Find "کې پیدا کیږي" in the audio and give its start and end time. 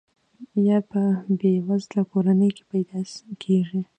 2.55-3.81